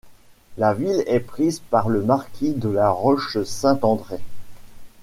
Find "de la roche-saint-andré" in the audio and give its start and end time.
2.55-4.17